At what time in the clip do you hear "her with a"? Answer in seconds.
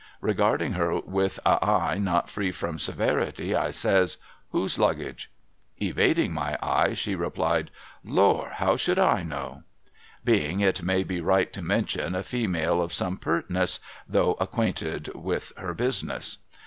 0.73-1.63